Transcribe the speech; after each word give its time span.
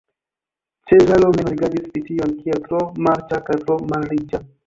Cezaro 0.91 1.27
mem 1.35 1.49
rigardis 1.51 1.85
Brition 1.91 2.33
kiel 2.39 2.65
tro 2.67 2.81
marĉa 3.09 3.43
kaj 3.51 3.61
tro 3.67 3.79
malriĉa. 3.93 4.43